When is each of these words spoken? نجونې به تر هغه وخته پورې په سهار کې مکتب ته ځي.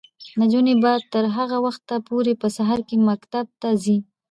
نجونې 0.39 0.73
به 0.83 0.91
تر 1.13 1.25
هغه 1.35 1.57
وخته 1.65 1.95
پورې 2.07 2.33
په 2.41 2.47
سهار 2.55 2.79
کې 2.87 2.95
مکتب 3.09 3.45
ته 3.61 3.69
ځي. 3.83 3.97